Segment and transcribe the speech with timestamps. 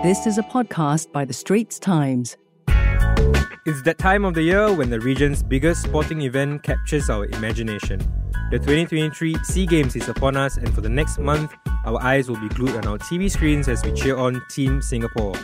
[0.00, 2.36] This is a podcast by The Straits Times.
[3.66, 7.98] It's that time of the year when the region's biggest sporting event captures our imagination.
[8.52, 11.52] The 2023 SEA Games is upon us, and for the next month,
[11.84, 15.34] our eyes will be glued on our TV screens as we cheer on Team Singapore.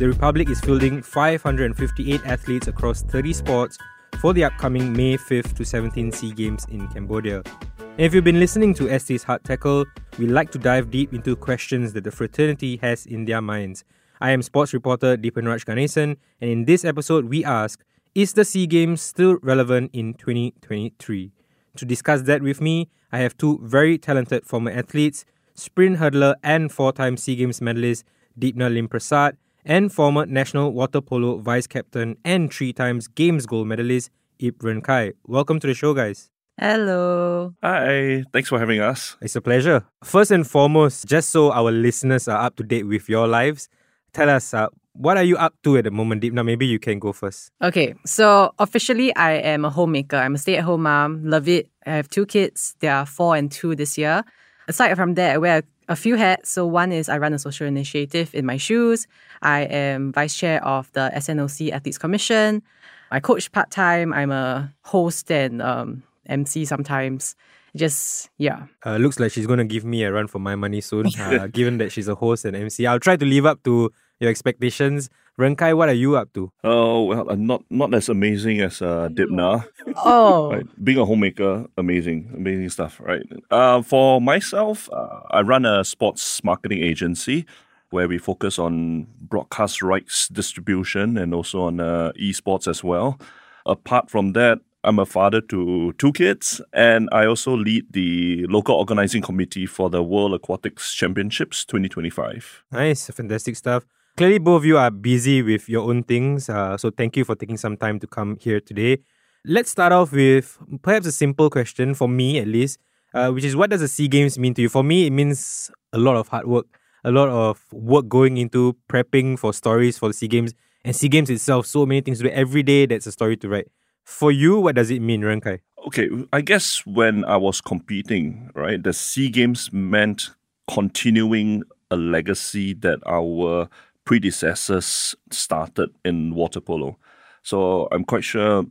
[0.00, 3.78] The Republic is fielding 558 athletes across 30 sports
[4.20, 7.44] for the upcoming May 5th to 17th SEA Games in Cambodia.
[7.78, 9.84] And if you've been listening to ST's Hard Tackle,
[10.18, 13.84] we like to dive deep into questions that the fraternity has in their minds.
[14.22, 17.82] I am sports reporter Deepanraj Ganesan, and in this episode, we ask
[18.14, 21.32] Is the SEA Games still relevant in 2023?
[21.76, 25.24] To discuss that with me, I have two very talented former athletes,
[25.54, 28.04] sprint hurdler and four time SEA Games medalist
[28.38, 34.10] Dipna Lim-Prasad, and former national water polo vice captain and three times Games gold medalist
[34.38, 35.12] Yip Ren Kai.
[35.26, 36.30] Welcome to the show, guys.
[36.58, 37.54] Hello.
[37.62, 39.16] Hi, thanks for having us.
[39.22, 39.86] It's a pleasure.
[40.04, 43.70] First and foremost, just so our listeners are up to date with your lives,
[44.12, 46.32] tell us uh, what are you up to at the moment, Deep?
[46.32, 47.52] Now, maybe you can go first.
[47.62, 50.16] Okay, so officially, I am a homemaker.
[50.16, 51.24] I'm a stay at home mom.
[51.24, 51.68] Love it.
[51.86, 52.74] I have two kids.
[52.80, 54.24] They are four and two this year.
[54.68, 56.50] Aside from that, I wear a few hats.
[56.50, 59.06] So, one is I run a social initiative in my shoes.
[59.42, 62.62] I am vice chair of the SNOC Athletes Commission.
[63.10, 64.12] I coach part time.
[64.12, 67.36] I'm a host and um, MC sometimes.
[67.76, 68.66] Just, yeah.
[68.84, 71.46] Uh, looks like she's going to give me a run for my money soon, uh,
[71.46, 72.86] given that she's a host and MC.
[72.86, 75.10] I'll try to live up to your expectations.
[75.36, 76.52] Ren Kai, what are you up to?
[76.62, 79.66] Oh well, uh, not not as amazing as uh, Dipna.
[79.96, 80.52] Oh.
[80.52, 83.00] Right, being a homemaker, amazing, amazing stuff.
[83.00, 83.22] Right.
[83.50, 87.46] Uh, for myself, uh, I run a sports marketing agency
[87.90, 93.18] where we focus on broadcast rights distribution and also on uh, esports as well.
[93.66, 98.76] Apart from that, I'm a father to two kids, and I also lead the local
[98.76, 102.64] organizing committee for the World Aquatics Championships 2025.
[102.72, 103.84] Nice, fantastic stuff.
[104.16, 107.34] Clearly, both of you are busy with your own things, uh, so thank you for
[107.34, 108.98] taking some time to come here today.
[109.46, 112.78] Let's start off with perhaps a simple question for me, at least,
[113.14, 114.68] uh, which is what does the SEA Games mean to you?
[114.68, 116.66] For me, it means a lot of hard work,
[117.04, 120.54] a lot of work going into prepping for stories for the SEA Games
[120.84, 121.66] and SEA Games itself.
[121.66, 122.84] So many things to do every day.
[122.84, 123.68] That's a story to write.
[124.04, 125.60] For you, what does it mean, Ren Kai?
[125.86, 130.30] Okay, I guess when I was competing, right, the SEA Games meant
[130.68, 133.68] continuing a legacy that our
[134.10, 136.98] predecessors started in water polo.
[137.44, 138.64] So I'm quite sure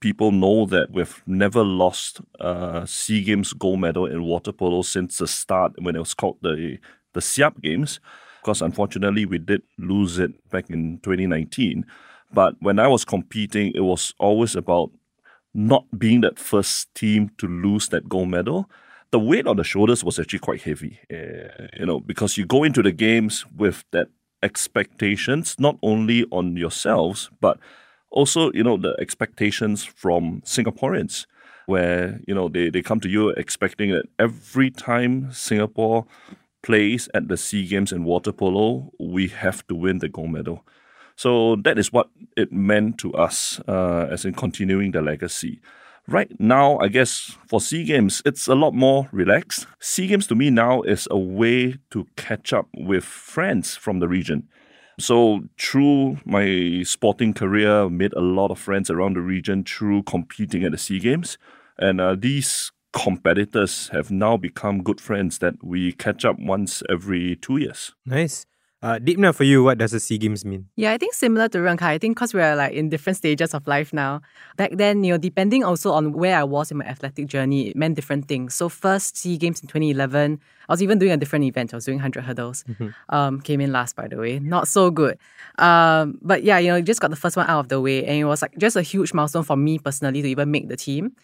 [0.00, 5.18] people know that we've never lost a SEA Games gold medal in water polo since
[5.18, 6.78] the start when it was called the
[7.12, 8.00] the SEAP Games.
[8.40, 11.84] Because unfortunately, we did lose it back in 2019.
[12.32, 14.90] But when I was competing, it was always about
[15.52, 18.70] not being that first team to lose that gold medal.
[19.10, 22.64] The weight on the shoulders was actually quite heavy, uh, you know, because you go
[22.64, 24.08] into the games with that
[24.42, 27.58] expectations not only on yourselves but
[28.10, 31.26] also you know the expectations from Singaporeans,
[31.66, 36.06] where you know they, they come to you expecting that every time Singapore
[36.62, 40.64] plays at the SEA Games in water polo, we have to win the gold medal.
[41.14, 45.60] So that is what it meant to us, uh, as in continuing the legacy.
[46.08, 49.66] Right now, I guess for SEA Games, it's a lot more relaxed.
[49.78, 54.08] SEA Games to me now is a way to catch up with friends from the
[54.08, 54.48] region.
[54.98, 60.64] So through my sporting career, made a lot of friends around the region through competing
[60.64, 61.36] at the SEA Games,
[61.78, 67.36] and uh, these competitors have now become good friends that we catch up once every
[67.36, 67.92] two years.
[68.06, 68.46] Nice.
[68.80, 70.68] Uh, Dipna, for you, what does the SEA Games mean?
[70.76, 71.94] Yeah, I think similar to Ren Kai.
[71.94, 74.20] I think because we're like in different stages of life now.
[74.56, 77.76] Back then, you know, depending also on where I was in my athletic journey, it
[77.76, 78.54] meant different things.
[78.54, 81.74] So first SEA Games in 2011, I was even doing a different event.
[81.74, 82.64] I was doing 100 hurdles.
[82.68, 82.88] Mm-hmm.
[83.08, 84.38] Um, came in last, by the way.
[84.38, 85.18] Not so good.
[85.58, 88.04] Um, but yeah, you know, just got the first one out of the way.
[88.04, 90.76] And it was like just a huge milestone for me personally to even make the
[90.76, 91.16] team.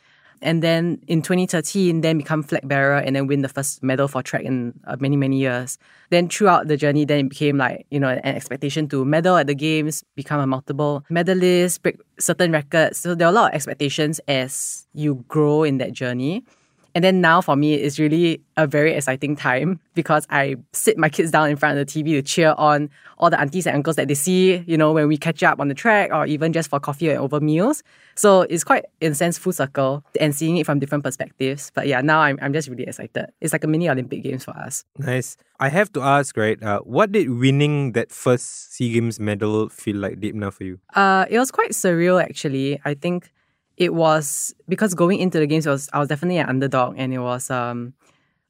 [0.42, 4.22] And then in 2013, then become flag bearer and then win the first medal for
[4.22, 5.78] track in uh, many, many years.
[6.10, 9.46] Then throughout the journey, then it became like, you know, an expectation to medal at
[9.46, 12.98] the games, become a multiple medalist, break certain records.
[12.98, 16.44] So there are a lot of expectations as you grow in that journey.
[16.94, 21.08] And then now for me, it's really a very exciting time because I sit my
[21.08, 22.88] kids down in front of the TV to cheer on
[23.18, 25.68] all the aunties and uncles that they see, you know, when we catch up on
[25.68, 27.82] the track or even just for coffee and over meals.
[28.14, 31.72] So it's quite, in a sense, full circle and seeing it from different perspectives.
[31.74, 33.26] But yeah, now I'm, I'm just really excited.
[33.40, 34.84] It's like a mini Olympic Games for us.
[34.98, 35.36] Nice.
[35.58, 36.60] I have to ask, right?
[36.62, 40.78] Uh, what did winning that first SEA Games medal feel like, deep Dipna, for you?
[40.94, 42.80] Uh, it was quite surreal, actually.
[42.84, 43.32] I think
[43.76, 47.18] it was because going into the games was I was definitely an underdog and it
[47.18, 47.94] was um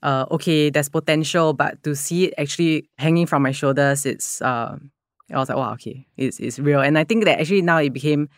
[0.02, 4.76] uh okay there's potential but to see it actually hanging from my shoulders it's uh
[5.32, 6.80] I was like, wow, okay, it's it's real.
[6.80, 8.28] And I think that actually now it became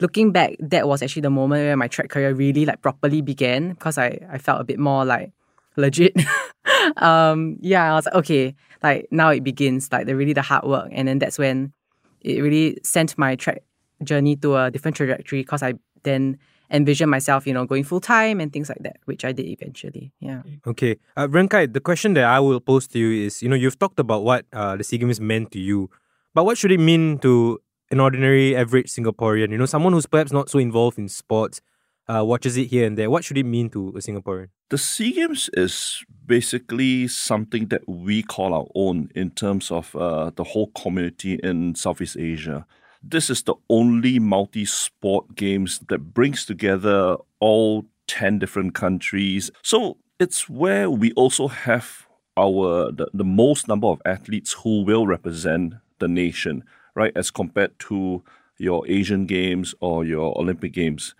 [0.00, 3.70] looking back, that was actually the moment where my track career really like properly began
[3.70, 5.32] because I, I felt a bit more like
[5.76, 6.14] legit.
[6.96, 10.64] um, yeah, I was like, okay, like now it begins, like the really the hard
[10.64, 10.88] work.
[10.92, 11.72] And then that's when
[12.20, 13.62] it really sent my track
[14.02, 15.74] journey to a different trajectory because I
[16.04, 16.38] then
[16.70, 20.12] envision myself, you know, going full time and things like that, which I did eventually.
[20.20, 20.42] Yeah.
[20.66, 20.96] Okay.
[21.16, 23.78] Uh, Ren Kai, the question that I will pose to you is, you know, you've
[23.78, 25.90] talked about what uh, the SEA Games meant to you,
[26.34, 27.60] but what should it mean to
[27.90, 29.50] an ordinary, average Singaporean?
[29.50, 31.60] You know, someone who's perhaps not so involved in sports,
[32.08, 33.08] uh, watches it here and there.
[33.10, 34.48] What should it mean to a Singaporean?
[34.70, 40.30] The SEA Games is basically something that we call our own in terms of uh,
[40.34, 42.66] the whole community in Southeast Asia.
[43.06, 49.50] This is the only multi sport games that brings together all 10 different countries.
[49.62, 52.06] So it's where we also have
[52.36, 56.64] our the, the most number of athletes who will represent the nation,
[56.94, 58.22] right, as compared to
[58.58, 61.14] your Asian Games or your Olympic Games.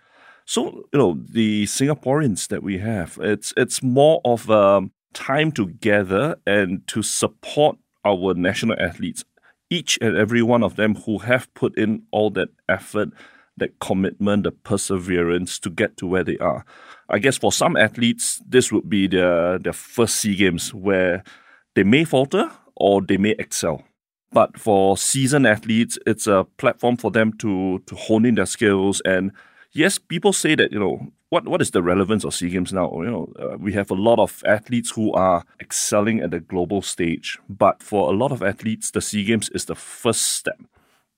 [0.45, 5.51] So you know the Singaporeans that we have, it's it's more of a um, time
[5.51, 9.23] together and to support our national athletes,
[9.69, 13.09] each and every one of them who have put in all that effort,
[13.57, 16.65] that commitment, the perseverance to get to where they are.
[17.09, 21.23] I guess for some athletes, this would be their their first SEA Games where
[21.75, 23.83] they may falter or they may excel.
[24.31, 29.01] But for seasoned athletes, it's a platform for them to to hone in their skills
[29.05, 29.31] and
[29.71, 32.91] yes, people say that you know what what is the relevance of SEA Games now?
[32.95, 36.81] You know, uh, we have a lot of athletes who are excelling at the global
[36.81, 40.59] stage, but for a lot of athletes, the SEA Games is the first step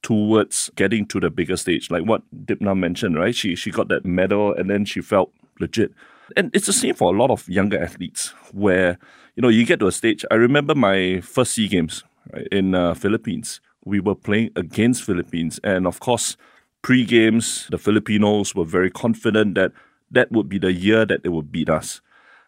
[0.03, 1.91] towards getting to the bigger stage.
[1.91, 3.35] Like what Dipna mentioned, right?
[3.35, 5.91] She she got that medal and then she felt legit.
[6.35, 8.97] And it's the same for a lot of younger athletes where
[9.35, 10.25] you know you get to a stage.
[10.31, 13.59] I remember my first SEA Games right, in uh, Philippines.
[13.85, 16.37] We were playing against Philippines, and of course
[16.81, 19.71] pre games, the Filipinos were very confident that
[20.11, 22.01] that would be the year that they would beat us.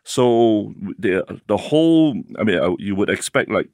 [0.03, 3.69] So the the whole, I mean, uh, you would expect like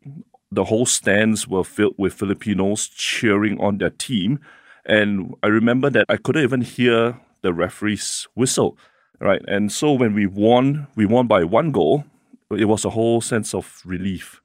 [0.52, 4.40] the whole stands were filled with Filipinos cheering on their team,
[4.86, 8.78] and I remember that I couldn't even hear the referee's whistle,
[9.20, 9.42] right?
[9.48, 12.06] And so when we won, we won by one goal.
[12.52, 14.42] It was a whole sense of relief,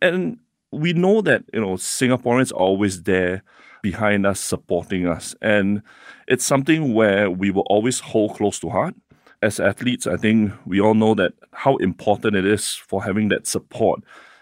[0.00, 0.38] and
[0.70, 3.42] we know that you know Singaporeans are always there
[3.90, 5.34] behind us, supporting us.
[5.40, 5.82] And
[6.26, 8.94] it's something where we will always hold close to heart.
[9.40, 13.46] As athletes, I think we all know that how important it is for having that
[13.46, 14.00] support.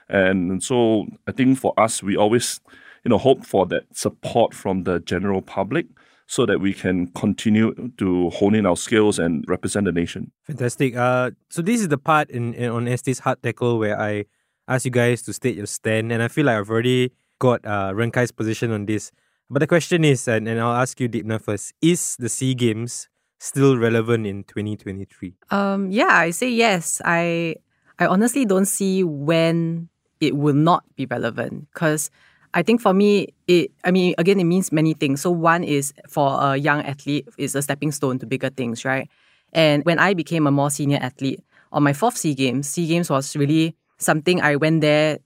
[0.09, 2.61] And so I think for us, we always,
[3.05, 5.87] you know, hope for that support from the general public
[6.27, 10.33] so that we can continue to hone in our skills and represent the nation.
[10.45, 10.97] Fantastic.
[10.97, 14.25] Uh, so this is the part in, in on ST's Hard Tackle where I
[14.67, 17.93] ask you guys to state your stand, and I feel like I've already got uh,
[17.95, 19.13] Ren Kai's position on this.
[19.49, 23.09] But the question is, and, and I'll ask you, Dipna, first is the SEA Games
[23.39, 25.35] still relevant in 2023?
[25.51, 27.01] Um, yeah, I say yes.
[27.05, 27.57] I
[27.99, 29.89] I honestly don't see when
[30.21, 32.11] it will not be relevant because
[32.55, 35.21] I think for me, it I mean, again, it means many things.
[35.21, 39.09] So one is for a young athlete, it's a stepping stone to bigger things, right?
[39.53, 41.41] And when I became a more senior athlete
[41.71, 45.19] on my fourth SEA Games, SEA Games was really something I went there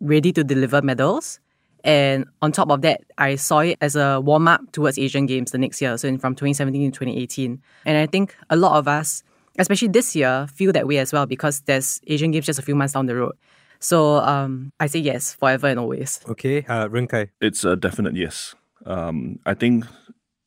[0.00, 1.40] ready to deliver medals.
[1.86, 5.52] And on top of that, I saw it as a warm up towards Asian Games
[5.52, 7.62] the next year, so from 2017 to 2018.
[7.86, 9.22] And I think a lot of us,
[9.56, 12.74] especially this year, feel that way as well because there's Asian Games just a few
[12.74, 13.36] months down the road.
[13.78, 16.18] So um, I say yes, forever and always.
[16.28, 17.30] Okay, uh, Ren Kai.
[17.40, 18.56] It's a definite yes.
[18.84, 19.84] Um, I think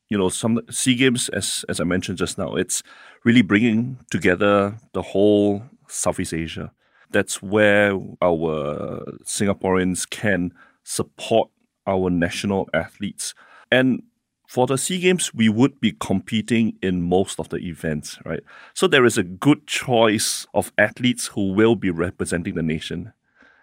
[0.10, 2.84] you know some SEA Games, as as I mentioned just now, it's
[3.24, 6.74] really bringing together the whole Southeast Asia.
[7.12, 10.52] That's where our Singaporeans can
[10.90, 11.50] support
[11.86, 13.36] our national athletes.
[13.72, 14.02] And
[14.48, 18.40] for the SEA Games, we would be competing in most of the events, right?
[18.74, 23.14] So there is a good choice of athletes who will be representing the nation.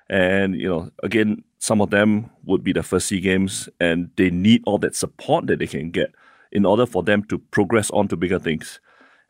[0.08, 4.30] And, you know, again, some of them would be the first SEA Games and they
[4.30, 6.14] need all that support that they can get
[6.52, 8.78] in order for them to progress on to bigger things.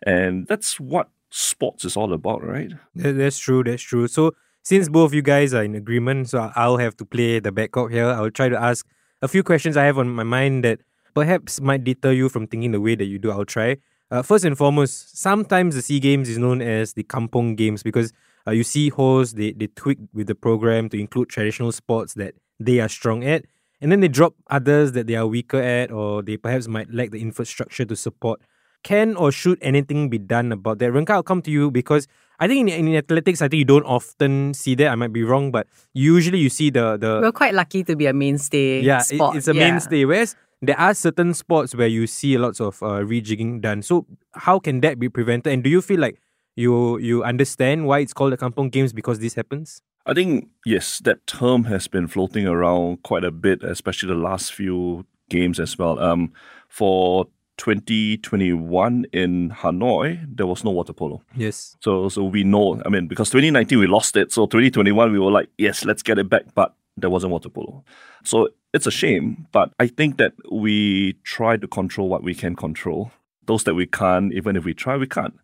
[0.04, 2.72] And that's what sports is all about, right?
[2.94, 4.06] That's true, that's true.
[4.06, 4.34] So
[4.66, 7.70] since both of you guys are in agreement, so I'll have to play the back
[7.70, 8.06] cop here.
[8.06, 8.84] I'll try to ask
[9.22, 10.80] a few questions I have on my mind that
[11.14, 13.30] perhaps might deter you from thinking the way that you do.
[13.30, 13.76] I'll try.
[14.10, 18.12] Uh, first and foremost, sometimes the SEA Games is known as the Kampung Games because
[18.44, 22.34] uh, you see hosts, they, they tweak with the program to include traditional sports that
[22.58, 23.44] they are strong at,
[23.80, 27.12] and then they drop others that they are weaker at, or they perhaps might lack
[27.12, 28.40] the infrastructure to support.
[28.82, 30.92] Can or should anything be done about that?
[30.92, 32.06] Ren Kai, I'll come to you because
[32.38, 34.88] I think in, in athletics, I think you don't often see that.
[34.88, 38.06] I might be wrong, but usually you see the the We're quite lucky to be
[38.06, 38.80] a mainstay.
[38.82, 39.36] yeah, it- sport.
[39.36, 39.70] it's a Yeah.
[39.70, 40.04] mainstay.
[40.04, 43.82] Whereas there are certain sports where you see lots of uh, rejigging done.
[43.82, 45.52] So how can that be prevented?
[45.52, 46.20] And do you feel like
[46.54, 49.80] you you understand why it's called the Kampung Games because this happens?
[50.06, 54.52] I think, yes, that term has been floating around quite a bit, especially the last
[54.54, 55.98] few games as well.
[55.98, 56.32] Um,
[56.68, 57.26] for
[57.58, 61.22] 2021 in Hanoi, there was no water polo.
[61.34, 61.76] Yes.
[61.80, 64.32] So, so we know, I mean, because 2019 we lost it.
[64.32, 66.54] So 2021 we were like, yes, let's get it back.
[66.54, 67.84] But there wasn't water polo.
[68.24, 69.46] So it's a shame.
[69.52, 73.10] But I think that we try to control what we can control.
[73.46, 75.38] Those that we can't, even if we try, we can't.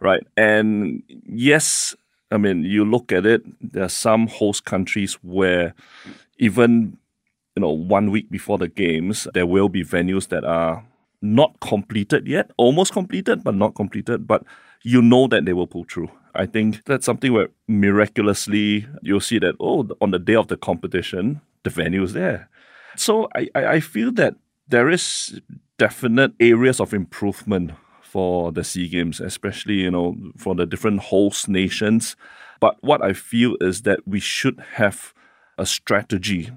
[0.00, 0.24] Right.
[0.36, 1.96] And yes,
[2.30, 5.74] I mean, you look at it, there are some host countries where
[6.38, 6.98] even
[7.58, 10.84] you know, one week before the games, there will be venues that are
[11.20, 14.26] not completed yet, almost completed, but not completed.
[14.26, 14.44] But
[14.82, 16.10] you know that they will pull through.
[16.34, 20.56] I think that's something where miraculously you'll see that, oh, on the day of the
[20.56, 22.48] competition, the venue is there.
[22.96, 24.34] So I, I, feel that
[24.68, 25.40] there is
[25.78, 27.72] definite areas of improvement
[28.02, 32.16] for the SEA Games, especially, you know, for the different host nations.
[32.60, 35.12] But what I feel is that we should have
[35.58, 36.50] a strategy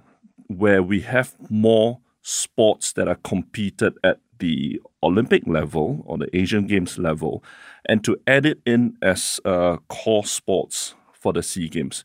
[0.47, 6.67] where we have more sports that are competed at the Olympic level or the Asian
[6.67, 7.41] Games level,
[7.85, 12.03] and to add it in as uh, core sports for the SEA Games.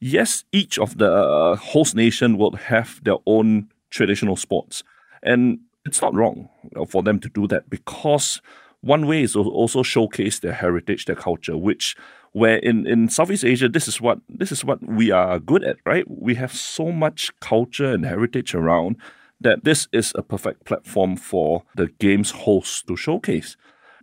[0.00, 4.82] Yes, each of the uh, host nation will have their own traditional sports,
[5.22, 6.48] and it's not wrong
[6.88, 8.40] for them to do that because
[8.80, 11.94] one way is to also showcase their heritage, their culture, which
[12.32, 15.76] where in, in Southeast Asia this is what this is what we are good at,
[15.84, 16.04] right?
[16.08, 18.96] We have so much culture and heritage around
[19.42, 23.56] that this is a perfect platform for the games hosts to showcase.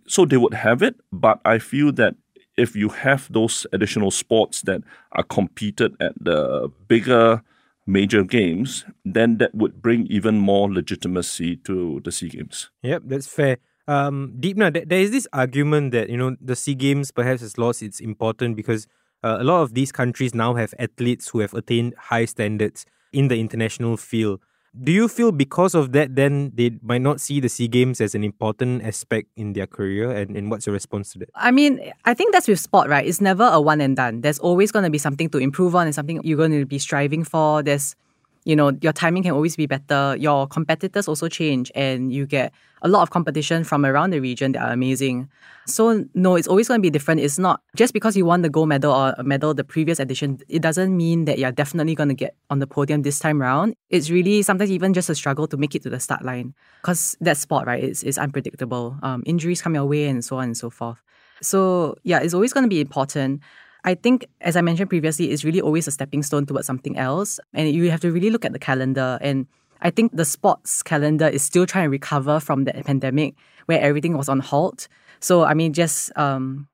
[0.06, 2.14] So they would have it, but I feel that
[2.56, 4.82] if you have those additional sports that
[5.12, 7.42] are competed at the bigger
[7.86, 12.70] major games, then that would bring even more legitimacy to the SEA Games.
[12.82, 13.58] Yep, that's fair.
[13.88, 17.58] Um, Dipna, th- there is this argument that you know the SEA Games perhaps has
[17.58, 18.86] lost its importance because
[19.22, 23.28] uh, a lot of these countries now have athletes who have attained high standards in
[23.28, 24.40] the international field.
[24.70, 28.14] Do you feel because of that, then they might not see the SEA Games as
[28.14, 30.10] an important aspect in their career?
[30.12, 31.30] And, and what's your response to that?
[31.34, 33.04] I mean, I think that's with sport, right?
[33.04, 34.20] It's never a one and done.
[34.20, 36.78] There's always going to be something to improve on and something you're going to be
[36.78, 37.64] striving for.
[37.64, 37.96] There's,
[38.44, 40.16] you know, your timing can always be better.
[40.18, 44.52] Your competitors also change and you get a lot of competition from around the region
[44.52, 45.28] that are amazing.
[45.66, 47.20] So, no, it's always going to be different.
[47.20, 50.38] It's not just because you won the gold medal or a medal the previous edition,
[50.48, 53.74] it doesn't mean that you're definitely going to get on the podium this time round.
[53.90, 57.16] It's really sometimes even just a struggle to make it to the start line because
[57.20, 58.96] that sport, right, is, is unpredictable.
[59.02, 60.98] Um, injuries come your way and so on and so forth.
[61.42, 63.42] So, yeah, it's always going to be important.
[63.84, 67.40] I think, as I mentioned previously, it's really always a stepping stone towards something else.
[67.54, 69.18] And you have to really look at the calendar.
[69.20, 69.46] And
[69.80, 73.34] I think the sports calendar is still trying to recover from the pandemic
[73.66, 74.88] where everything was on halt.
[75.20, 76.68] So, I mean, just um,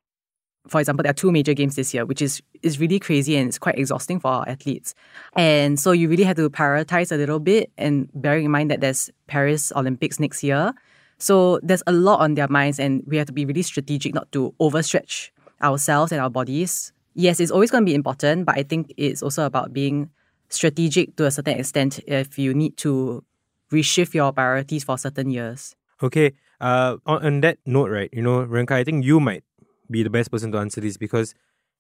[0.69, 3.49] for example, there are two major games this year, which is is really crazy and
[3.49, 4.95] it's quite exhausting for our athletes.
[5.37, 8.81] And so you really have to prioritize a little bit and bearing in mind that
[8.81, 10.73] there's Paris Olympics next year.
[11.19, 14.31] So there's a lot on their minds and we have to be really strategic not
[14.33, 15.31] to overstretch
[15.63, 16.93] ourselves and our bodies.
[17.17, 20.11] Yes, it's always going to be important, but I think it's also about being
[20.51, 23.25] strategic to a certain extent if you need to
[23.73, 25.75] reshift your priorities for certain years.
[26.03, 26.33] Okay.
[26.61, 29.45] Uh, on, on that note, right, you know, Ren Kai, I think you might
[29.91, 31.35] be the best person to answer this because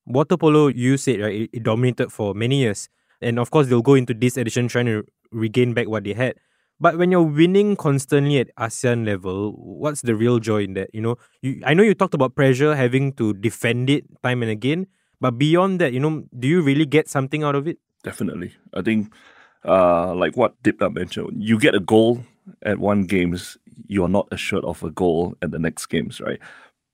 [0.07, 2.89] water polo, you said, right, it, it dominated for many years.
[3.21, 6.37] And of course, they'll go into this edition trying to regain back what they had.
[6.81, 10.91] But when you're winning constantly at ASEAN level, what's the real joy in that?
[10.95, 14.51] You know, you, I know you talked about pressure, having to defend it time and
[14.51, 14.87] again.
[15.21, 17.79] But beyond that, you know, do you really get something out of it?
[18.03, 18.53] Definitely.
[18.75, 19.13] I think,
[19.65, 22.23] uh, like what Dipna mentioned, you get a goal
[22.63, 23.57] at one games,
[23.87, 26.39] you are not assured of a goal at the next games, right?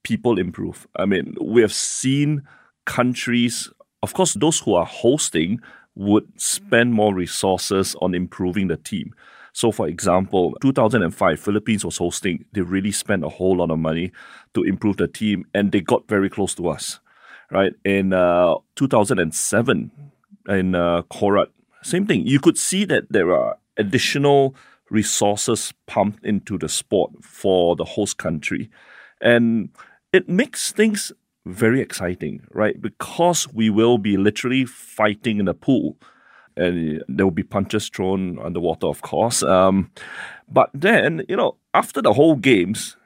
[0.04, 0.86] People improve.
[0.96, 2.42] I mean, we have seen
[2.86, 3.70] countries,
[4.02, 5.60] of course, those who are hosting
[5.94, 9.14] would spend more resources on improving the team.
[9.52, 12.46] So, for example, 2005, Philippines was hosting.
[12.52, 14.10] They really spent a whole lot of money
[14.54, 17.00] to improve the team, and they got very close to us,
[17.52, 17.74] right?
[17.84, 19.90] In uh, 2007,
[20.48, 21.48] in uh, Korat,
[21.82, 22.26] same thing.
[22.26, 24.54] You could see that there are additional
[24.90, 28.70] resources pumped into the sport for the host country,
[29.20, 29.70] and
[30.12, 31.12] it makes things
[31.44, 32.80] very exciting, right?
[32.80, 35.96] Because we will be literally fighting in a pool
[36.56, 39.42] and there will be punches thrown underwater, of course.
[39.42, 39.90] Um,
[40.48, 42.96] but then, you know, after the whole games,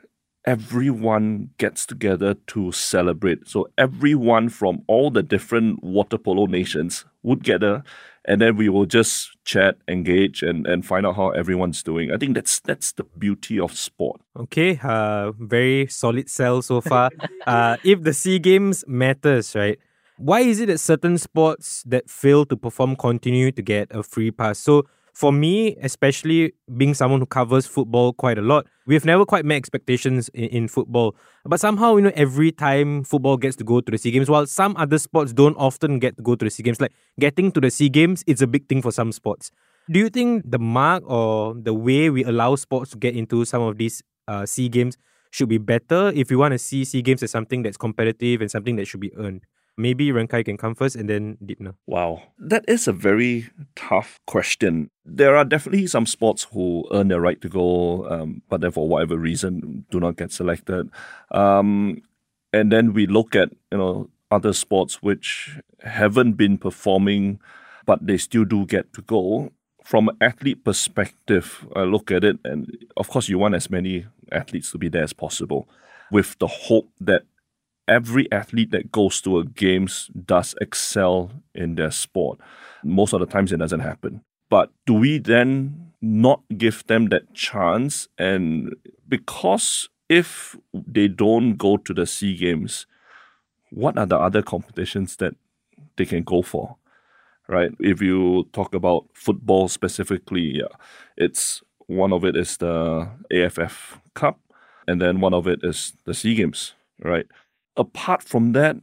[0.47, 3.49] everyone gets together to celebrate.
[3.49, 7.83] So everyone from all the different water polo nations would gather
[8.27, 12.11] and then we will just chat, engage, and, and find out how everyone's doing.
[12.11, 14.21] I think that's that's the beauty of sport.
[14.37, 17.11] Okay, uh, very solid sell so far.
[17.47, 19.79] uh, if the SEA Games matters, right?
[20.19, 24.31] Why is it that certain sports that fail to perform continue to get a free
[24.31, 24.59] pass?
[24.59, 24.87] So
[25.17, 29.57] for me, especially being someone who covers football quite a lot, we've never quite met
[29.57, 31.17] expectations in, in, football.
[31.47, 34.47] But somehow, you know, every time football gets to go to the SEA Games, while
[34.47, 37.63] some other sports don't often get to go to the SEA Games, like getting to
[37.63, 39.51] the SEA Games, it's a big thing for some sports.
[39.91, 43.63] Do you think the mark or the way we allow sports to get into some
[43.63, 44.99] of these uh, SEA Games
[45.31, 48.51] should be better if you want to see SEA Games as something that's competitive and
[48.51, 49.45] something that should be earned?
[49.79, 51.75] Maybe Ren Kai can come first and then Dipna.
[51.87, 52.23] Wow.
[52.39, 54.91] That is a very tough question.
[55.05, 58.89] There are definitely some sports who earn their right to go, um, but then for
[58.89, 60.89] whatever reason do not get selected.
[61.31, 62.03] Um,
[62.53, 67.39] and then we look at, you know, other sports which haven't been performing,
[67.85, 69.53] but they still do get to go.
[69.85, 74.07] From an athlete perspective, I look at it, and of course, you want as many
[74.33, 75.69] athletes to be there as possible,
[76.11, 77.23] with the hope that
[77.89, 82.39] every athlete that goes to a games does excel in their sport.
[82.85, 84.23] Most of the times it doesn't happen.
[84.49, 88.09] But do we then not give them that chance?
[88.19, 88.75] And
[89.09, 92.87] because if they don't go to the SEA Games,
[93.71, 95.35] what are the other competitions that
[95.97, 96.77] they can go for?
[97.49, 97.71] Right?
[97.79, 100.75] If you talk about football specifically, yeah,
[101.17, 104.41] it's one of it is the AFF Cup,
[104.89, 107.27] and then one of it is the SEA Games, right?
[107.77, 108.77] Apart from that,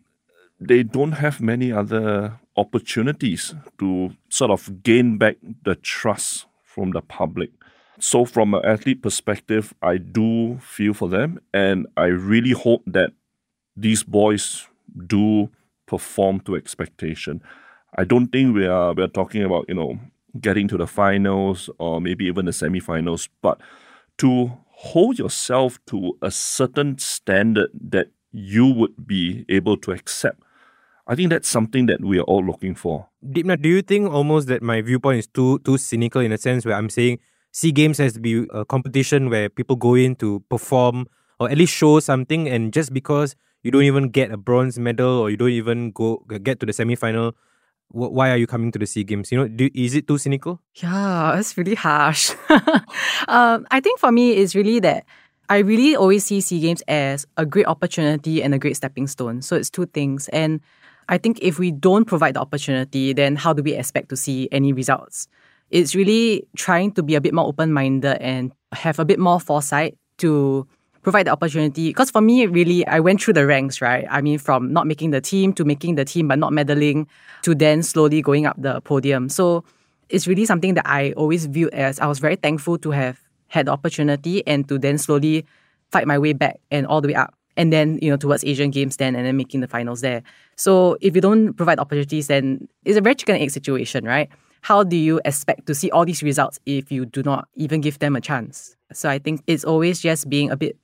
[0.60, 7.02] they don't have many other opportunities to sort of gain back the trust from the
[7.02, 7.50] public.
[8.00, 13.12] So, from an athlete perspective, I do feel for them, and I really hope that
[13.76, 14.68] these boys
[15.08, 15.50] do
[15.86, 17.42] perform to expectation.
[17.98, 20.00] I don't think we are we are talking about you know
[20.42, 23.62] getting to the finals or maybe even the semifinals, but
[24.18, 30.42] to hold yourself to a certain standard that you would be able to accept.
[31.06, 33.08] I think that's something that we are all looking for.
[33.24, 36.66] Dipna, do you think almost that my viewpoint is too too cynical in a sense
[36.66, 37.20] where I'm saying
[37.52, 41.08] SEA Games has to be a competition where people go in to perform
[41.40, 45.20] or at least show something, and just because you don't even get a bronze medal
[45.20, 47.36] or you don't even go get to the semi final,
[47.90, 49.32] why are you coming to the SEA Games?
[49.32, 50.62] You know, do, is it too cynical?
[50.76, 52.32] Yeah, it's really harsh.
[53.28, 55.06] um, I think for me, it's really that
[55.50, 59.42] I really always see SEA Games as a great opportunity and a great stepping stone.
[59.42, 60.30] So it's two things.
[60.30, 60.62] And
[61.10, 64.48] I think if we don't provide the opportunity, then how do we expect to see
[64.52, 65.28] any results?
[65.70, 69.40] It's really trying to be a bit more open minded and have a bit more
[69.40, 70.66] foresight to
[71.02, 71.90] provide the opportunity.
[71.90, 74.06] Because for me, really, I went through the ranks, right?
[74.10, 77.08] I mean, from not making the team to making the team but not medaling
[77.42, 79.28] to then slowly going up the podium.
[79.28, 79.66] So
[80.10, 83.68] it's really something that I always viewed as I was very thankful to have had
[83.68, 85.46] the opportunity and to then slowly
[85.92, 87.34] fight my way back and all the way up.
[87.56, 90.24] And then, you know, towards Asian Games then and then making the finals there.
[90.56, 94.30] So if you don't provide opportunities, then it's a very chicken and egg situation, right?
[94.62, 98.00] How do you expect to see all these results if you do not even give
[98.00, 98.76] them a chance?
[98.92, 100.78] So I think it's always just being a bit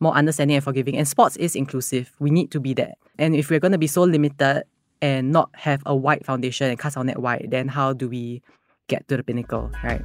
[0.00, 0.96] more understanding and forgiving.
[0.96, 2.12] And sports is inclusive.
[2.18, 2.94] We need to be there.
[3.18, 4.64] And if we're going to be so limited
[5.02, 8.42] and not have a wide foundation and cast our net wide, then how do we
[8.88, 10.02] get to the pinnacle, right?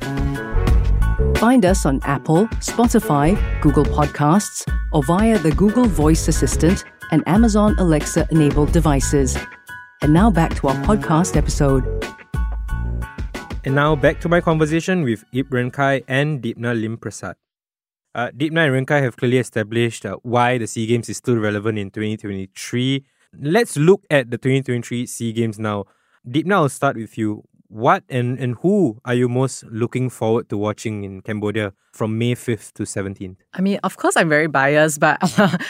[1.38, 7.76] Find us on Apple, Spotify, Google Podcasts, or via the Google Voice Assistant and Amazon
[7.80, 9.38] Alexa enabled devices.
[10.02, 11.84] And now back to our podcast episode.
[13.64, 17.36] And now back to my conversation with Yip Ren Kai and Dipna Lim-Prasad.
[18.14, 21.38] Uh, Dipna and Ren Kai have clearly established uh, why the SEA Games is still
[21.38, 23.06] relevant in 2023.
[23.40, 25.86] Let's look at the 2023 SEA Games now.
[26.28, 30.58] Dipna, I'll start with you what and, and who are you most looking forward to
[30.58, 33.38] watching in Cambodia from May 5th to 17th?
[33.54, 35.18] I mean, of course, I'm very biased, but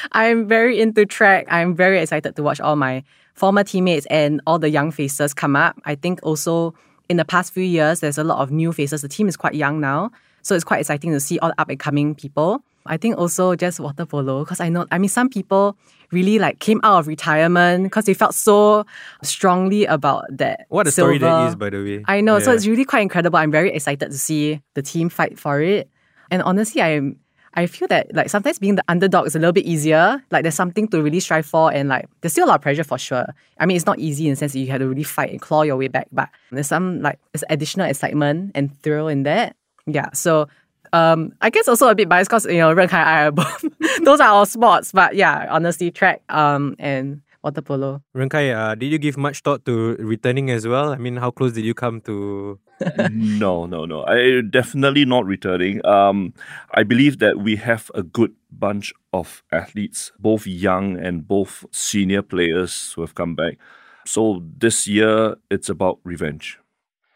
[0.11, 1.45] I'm very into track.
[1.49, 3.03] I'm very excited to watch all my
[3.35, 5.79] former teammates and all the young faces come up.
[5.85, 6.73] I think also
[7.07, 9.03] in the past few years, there's a lot of new faces.
[9.03, 10.11] The team is quite young now.
[10.41, 12.63] So it's quite exciting to see all the up and coming people.
[12.85, 15.77] I think also just water polo because I know I mean some people
[16.11, 18.85] really like came out of retirement because they felt so
[19.23, 20.65] strongly about that.
[20.69, 21.15] What a silver.
[21.15, 22.03] story that is, by the way.
[22.07, 22.43] I know, yeah.
[22.43, 23.37] so it's really quite incredible.
[23.37, 25.89] I'm very excited to see the team fight for it.
[26.29, 27.17] And honestly, I'm
[27.53, 30.23] I feel that like sometimes being the underdog is a little bit easier.
[30.31, 32.83] Like there's something to really strive for, and like there's still a lot of pressure
[32.83, 33.25] for sure.
[33.59, 35.41] I mean, it's not easy in the sense that you have to really fight and
[35.41, 39.55] claw your way back, but there's some like there's additional excitement and thrill in that.
[39.85, 40.47] Yeah, so
[40.93, 43.31] Um, I guess also a bit biased because you know Ren Kai and I are
[43.31, 43.65] both
[44.03, 44.91] those are all sports.
[44.91, 48.01] But yeah, honestly, track um and water polo.
[48.13, 50.91] Ren Kai, uh, did you give much thought to returning as well?
[50.91, 52.59] I mean, how close did you come to?
[53.11, 54.03] no, no, no.
[54.05, 55.85] I definitely not returning.
[55.85, 56.33] Um,
[56.73, 62.21] I believe that we have a good bunch of athletes, both young and both senior
[62.21, 63.57] players who have come back.
[64.05, 66.59] So this year, it's about revenge,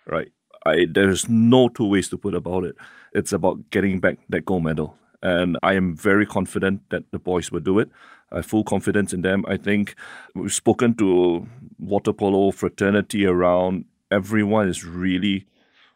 [0.07, 0.31] right?
[0.65, 2.75] I there's no two ways to put about it.
[3.15, 7.51] It's about getting back that gold medal, and I am very confident that the boys
[7.51, 7.89] will do it.
[8.31, 9.45] I have full confidence in them.
[9.47, 9.95] I think
[10.33, 11.47] we've spoken to
[11.79, 13.85] water polo fraternity around.
[14.11, 15.45] Everyone is really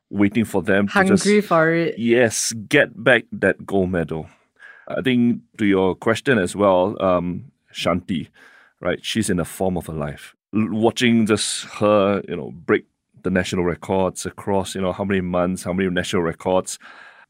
[0.10, 2.00] waiting for them Hungry to just for it.
[2.00, 4.28] yes get back that gold medal.
[4.88, 8.30] I think to your question as well, um, Shanti,
[8.80, 9.04] right?
[9.04, 10.36] She's in a form of her life.
[10.52, 12.86] Watching just her, you know, break
[13.22, 16.80] the national records across, you know, how many months, how many national records.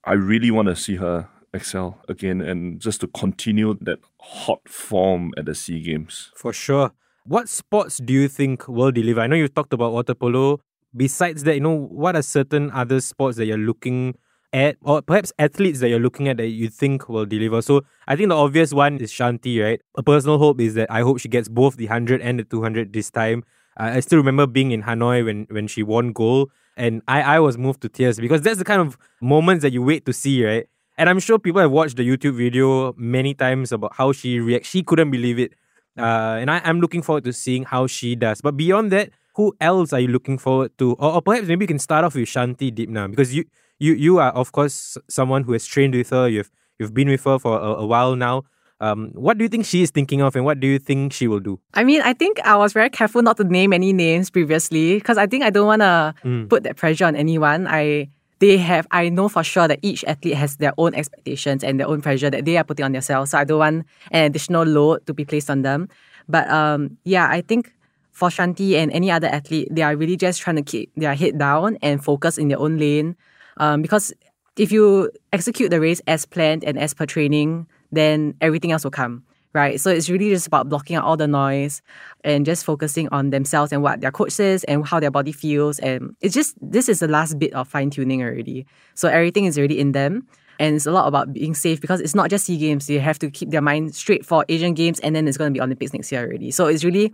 [0.04, 5.32] I really want to see her excel again and just to continue that hot form
[5.38, 6.32] at the SEA Games.
[6.36, 6.92] For sure.
[7.26, 9.22] What sports do you think will deliver?
[9.22, 10.62] I know you've talked about water polo.
[10.96, 14.16] Besides that, you know, what are certain other sports that you're looking
[14.52, 17.62] at, or perhaps athletes that you're looking at that you think will deliver?
[17.62, 19.80] So I think the obvious one is Shanti, right?
[19.98, 22.94] A personal hope is that I hope she gets both the 100 and the 200
[22.94, 23.44] this time.
[23.80, 27.40] Uh, I still remember being in Hanoi when, when she won gold, and I, I
[27.40, 30.44] was moved to tears because that's the kind of moments that you wait to see,
[30.46, 30.66] right?
[30.98, 34.70] And I'm sure people have watched the YouTube video many times about how she reacts.
[34.70, 35.54] She couldn't believe it.
[35.98, 38.42] Uh, and I, I'm looking forward to seeing how she does.
[38.42, 40.94] But beyond that, who else are you looking forward to?
[40.94, 43.46] Or, or perhaps maybe you can start off with Shanti Dipna because you
[43.80, 46.28] you you are of course someone who has trained with her.
[46.28, 48.44] You've you've been with her for a, a while now.
[48.82, 51.28] Um, what do you think she is thinking of, and what do you think she
[51.28, 51.60] will do?
[51.74, 55.18] I mean, I think I was very careful not to name any names previously because
[55.18, 56.48] I think I don't want to Mm.
[56.50, 57.68] put that pressure on anyone.
[57.68, 58.08] I
[58.40, 61.88] they have I know for sure that each athlete has their own expectations and their
[61.88, 63.32] own pressure that they are putting on themselves.
[63.32, 65.90] So I don't want an additional load to be placed on them.
[66.30, 67.74] But um, yeah, I think
[68.16, 71.38] for Shanti and any other athlete, they are really just trying to keep their head
[71.38, 73.18] down and focus in their own lane.
[73.58, 74.14] Um, because
[74.56, 78.92] if you execute the race as planned and as per training, then everything else will
[78.92, 79.24] come.
[79.52, 79.82] Right.
[79.82, 81.82] So it's really just about blocking out all the noise
[82.24, 85.80] and just focusing on themselves and what their coach says and how their body feels.
[85.80, 88.68] And it's just this is the last bit of fine tuning already.
[88.94, 90.28] So everything is already in them.
[90.60, 92.86] And it's a lot about being safe because it's not just SEA Games.
[92.86, 95.58] They have to keep their mind straight for Asian Games and then it's going to
[95.58, 96.52] be Olympics next year already.
[96.52, 97.14] So it's really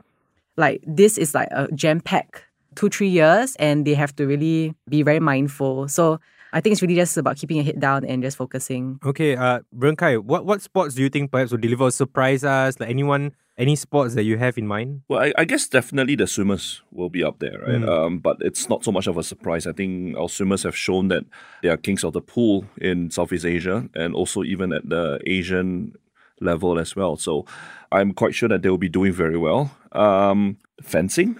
[0.57, 2.43] like this is like a jam pack
[2.75, 5.87] two, three years and they have to really be very mindful.
[5.87, 6.19] So
[6.55, 8.97] I think it's really just about keeping your head down and just focusing.
[9.05, 12.79] Okay, uh, Brenkai, what what sports do you think perhaps will deliver a surprise us?
[12.79, 15.01] Like anyone, any sports that you have in mind?
[15.09, 17.81] Well, I, I guess definitely the swimmers will be up there, right?
[17.81, 17.89] Mm.
[17.89, 19.67] Um, but it's not so much of a surprise.
[19.67, 21.25] I think our swimmers have shown that
[21.61, 25.93] they are kings of the pool in Southeast Asia and also even at the Asian
[26.39, 27.17] level as well.
[27.17, 27.45] So
[27.91, 29.75] I'm quite sure that they will be doing very well.
[29.91, 31.37] Um, fencing.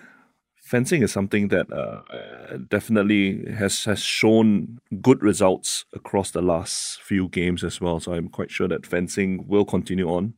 [0.66, 7.28] Fencing is something that uh, definitely has, has shown good results across the last few
[7.28, 8.00] games as well.
[8.00, 10.34] So I'm quite sure that fencing will continue on.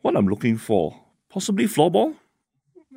[0.00, 2.16] What I'm looking for, possibly floorball.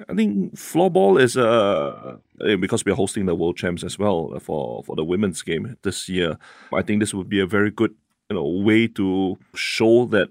[0.10, 2.17] I think floorball is uh
[2.48, 6.10] eh, because we're hosting the world champs as well for for the women's game this
[6.10, 6.39] year.
[6.74, 7.94] I think this would be a very good
[8.32, 10.30] you know way to show that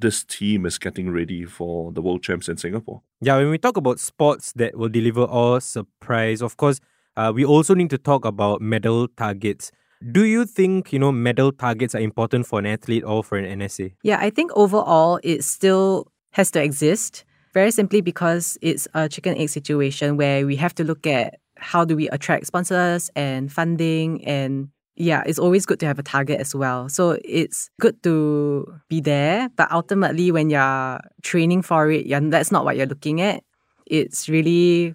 [0.00, 3.02] this team is getting ready for the world champs in Singapore.
[3.20, 6.80] Yeah, when we talk about sports that will deliver or surprise, of course,
[7.16, 9.72] uh, we also need to talk about medal targets.
[10.12, 13.60] Do you think you know medal targets are important for an athlete or for an
[13.60, 13.94] NSA?
[14.02, 17.24] Yeah, I think overall it still has to exist.
[17.54, 21.86] Very simply because it's a chicken egg situation where we have to look at how
[21.86, 26.40] do we attract sponsors and funding and yeah, it's always good to have a target
[26.40, 26.88] as well.
[26.88, 32.64] So it's good to be there, but ultimately when you're training for it, that's not
[32.64, 33.44] what you're looking at.
[33.86, 34.94] It's really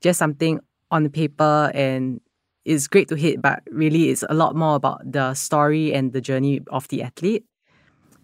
[0.00, 2.20] just something on the paper and
[2.64, 6.20] it's great to hit, but really it's a lot more about the story and the
[6.20, 7.44] journey of the athlete.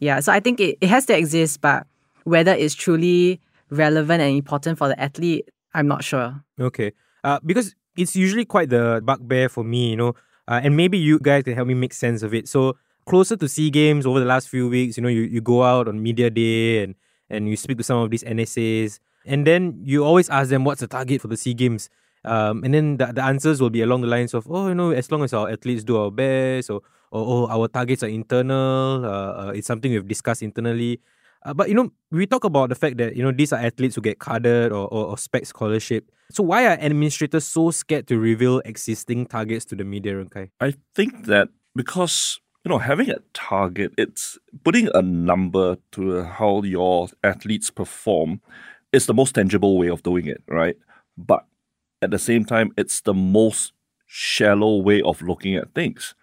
[0.00, 1.86] Yeah, so I think it, it has to exist, but
[2.24, 6.42] whether it's truly relevant and important for the athlete, I'm not sure.
[6.60, 10.14] Okay, uh, because it's usually quite the bugbear for me, you know,
[10.48, 12.48] uh, and maybe you guys can help me make sense of it.
[12.48, 12.76] So
[13.06, 15.88] closer to SEA Games over the last few weeks, you know, you, you go out
[15.88, 16.94] on media day and
[17.30, 20.80] and you speak to some of these NSAs, and then you always ask them what's
[20.80, 21.88] the target for the SEA Games.
[22.24, 24.90] Um, and then the, the answers will be along the lines of, oh, you know,
[24.90, 26.80] as long as our athletes do our best, or,
[27.10, 31.00] or oh, our targets are internal, uh, uh, it's something we've discussed internally.
[31.44, 33.94] Uh, but you know, we talk about the fact that you know these are athletes
[33.94, 36.10] who get carded or, or, or spec scholarship.
[36.30, 40.50] So why are administrators so scared to reveal existing targets to the media, Ren Kai?
[40.60, 46.62] I think that because you know, having a target, it's putting a number to how
[46.62, 48.40] your athletes perform
[48.90, 50.76] is the most tangible way of doing it, right?
[51.18, 51.44] But
[52.00, 53.72] at the same time, it's the most
[54.06, 56.14] shallow way of looking at things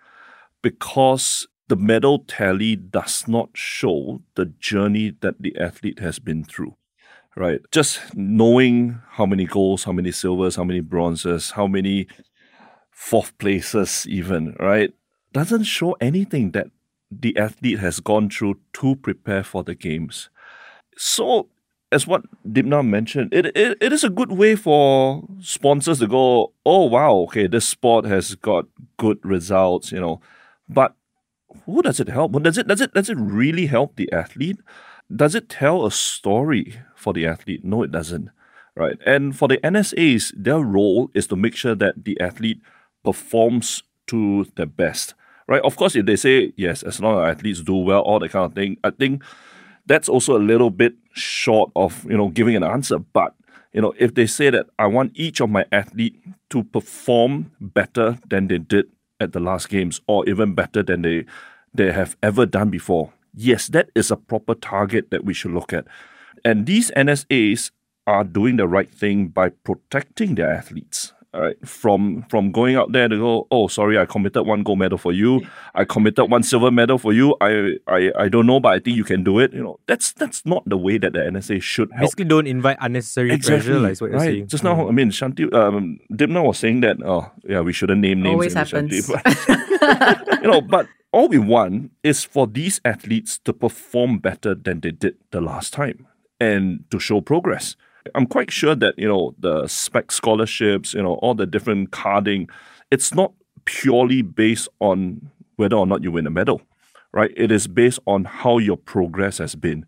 [0.63, 6.75] because the medal tally does not show the journey that the athlete has been through
[7.35, 7.61] right?
[7.71, 12.07] Just knowing how many golds, how many silvers, how many bronzes, how many
[12.91, 14.93] fourth places, even, right?
[15.31, 16.67] Doesn't show anything that
[17.09, 20.29] the athlete has gone through to prepare for the games.
[20.97, 21.47] So,
[21.91, 26.53] as what Dipna mentioned, it, it, it is a good way for sponsors to go,
[26.65, 28.65] oh, wow, okay, this sport has got
[28.97, 30.21] good results, you know.
[30.69, 30.95] But
[31.65, 32.31] who does it help?
[32.43, 34.57] Does it, does it, does it really help the athlete?
[35.13, 37.63] Does it tell a story for the athlete?
[37.63, 38.29] No, it doesn't.
[38.75, 38.97] Right.
[39.05, 42.61] And for the NSAs, their role is to make sure that the athlete
[43.03, 45.13] performs to their best.
[45.47, 45.61] Right.
[45.63, 48.45] Of course, if they say yes, as long as athletes do well, all that kind
[48.45, 49.23] of thing, I think
[49.85, 52.99] that's also a little bit short of you know giving an answer.
[52.99, 53.35] But
[53.73, 56.15] you know, if they say that I want each of my athlete
[56.51, 58.85] to perform better than they did
[59.21, 61.25] at the last games, or even better than they
[61.73, 65.71] they have ever done before, yes, that is a proper target that we should look
[65.71, 65.85] at.
[66.43, 67.71] And these NSAs
[68.05, 71.13] are doing the right thing by protecting their athletes.
[71.33, 74.79] All right, from from going out there to go, oh sorry, I committed one gold
[74.79, 75.39] medal for you,
[75.73, 77.37] I committed one silver medal for you.
[77.39, 79.53] I I, I don't know, but I think you can do it.
[79.53, 82.01] You know, that's that's not the way that the NSA should help.
[82.01, 84.25] Basically, don't invite unnecessary Exactly, pressure, like what you're right.
[84.25, 84.47] saying.
[84.47, 88.21] Just now, I mean, Shanti, um, Dipna was saying that, oh, yeah, we shouldn't name
[88.23, 88.33] names.
[88.33, 90.27] Always in Shanti, happens.
[90.27, 94.81] but- you know, but all we want is for these athletes to perform better than
[94.81, 96.07] they did the last time
[96.41, 97.77] and to show progress.
[98.15, 102.49] I'm quite sure that, you know, the spec scholarships, you know, all the different carding,
[102.89, 103.33] it's not
[103.65, 106.61] purely based on whether or not you win a medal,
[107.13, 107.31] right?
[107.37, 109.85] It is based on how your progress has been.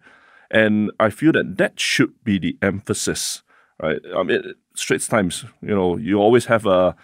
[0.51, 3.41] And I feel that that should be the emphasis,
[3.81, 3.99] right?
[4.15, 6.95] I mean, Straits Times, you know, you always have a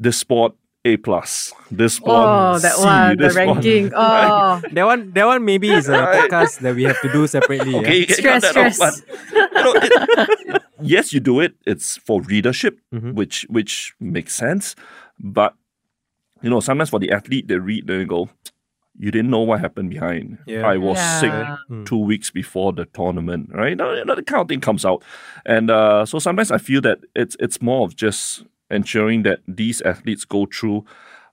[0.00, 3.92] this sport A plus, this sport Oh, that C, one, the this sport- ranking.
[3.96, 7.72] Oh, That one, that one maybe is a podcast that we have to do separately.
[7.72, 7.78] yeah.
[7.80, 8.78] Okay, you can Stress, off, stress.
[8.78, 8.94] but,
[9.32, 11.54] you know, it- yes, you do it.
[11.66, 13.12] It's for readership, Mm-hmm.
[13.14, 14.76] which which makes sense.
[15.18, 15.54] But
[16.42, 18.28] you know, sometimes for the athlete, they read they go,
[18.96, 20.38] "You didn't know what happened behind.
[20.46, 20.64] Yeah.
[20.64, 21.56] I was sick Yeah.
[21.84, 23.76] two weeks before the tournament, right?
[23.76, 25.02] No, you know, that kind of thing comes out,
[25.44, 29.80] and uh, so sometimes I feel that it's it's more of just ensuring that these
[29.82, 30.84] athletes go through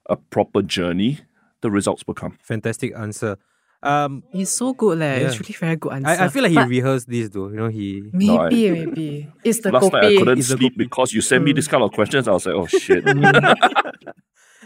[0.08, 1.20] a proper journey.
[1.62, 2.38] The results will come.
[2.42, 3.36] Fantastic answer.
[3.82, 5.16] Um, he's so good, leh.
[5.16, 6.08] It's really very good answer.
[6.22, 7.48] I, I feel like he rehearsed this though.
[7.48, 10.74] You know, he maybe, No, I- maybe it's the Last night I couldn't It's sleep
[10.76, 11.56] because you sent me Mm.
[11.56, 12.26] this kind of questions.
[12.28, 13.04] I was like, oh shit.